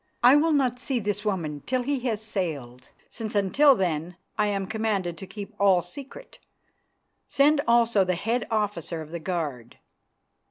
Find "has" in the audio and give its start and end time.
2.09-2.23